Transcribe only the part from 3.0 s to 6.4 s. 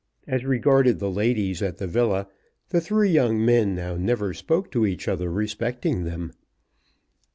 young men now never spoke to each other respecting them.